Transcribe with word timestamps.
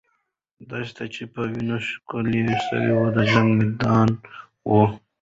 دښته 0.69 1.05
چې 1.13 1.23
په 1.33 1.41
وینو 1.51 1.77
ښکلې 1.87 2.43
سوه، 2.67 3.03
د 3.15 3.17
جنګ 3.31 3.49
میدان 3.59 4.07
وو. 4.69 4.81